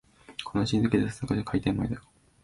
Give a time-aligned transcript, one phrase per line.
[0.43, 2.05] この静けさ、さぞかし開店前だろう